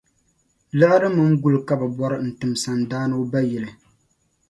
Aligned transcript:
Liɣiri 0.77 1.07
mini 1.15 1.35
guli 1.41 1.59
ka 1.67 1.73
bɛ 1.79 1.87
bɔra 1.97 2.17
n-tim 2.27 2.53
sandaani 2.63 3.13
o 3.21 3.23
ba 3.31 3.39
yili. 3.49 3.69